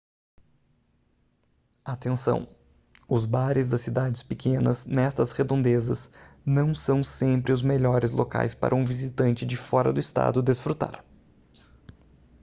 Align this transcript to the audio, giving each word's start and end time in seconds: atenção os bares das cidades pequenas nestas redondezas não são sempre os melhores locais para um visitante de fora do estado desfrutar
atenção 1.85 2.49
os 3.07 3.23
bares 3.23 3.67
das 3.67 3.81
cidades 3.81 4.23
pequenas 4.23 4.83
nestas 4.83 5.31
redondezas 5.31 6.09
não 6.43 6.73
são 6.73 7.03
sempre 7.03 7.53
os 7.53 7.61
melhores 7.61 8.09
locais 8.09 8.55
para 8.55 8.73
um 8.73 8.83
visitante 8.83 9.45
de 9.45 9.55
fora 9.55 9.93
do 9.93 9.99
estado 9.99 10.41
desfrutar 10.41 11.05